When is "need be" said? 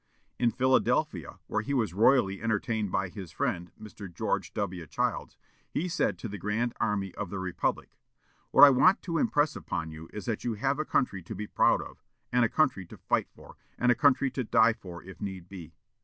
15.21-15.75